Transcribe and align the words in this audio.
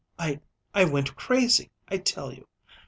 I 0.17 0.39
I 0.73 0.85
went 0.85 1.15
crazy, 1.15 1.69
I 1.87 1.97
tell 1.97 2.33
you. 2.33 2.47